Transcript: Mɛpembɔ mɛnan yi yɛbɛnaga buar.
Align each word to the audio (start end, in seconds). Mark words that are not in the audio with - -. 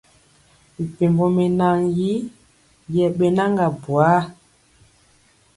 Mɛpembɔ 0.75 1.25
mɛnan 1.35 1.79
yi 1.97 2.11
yɛbɛnaga 2.95 3.65
buar. 3.81 4.21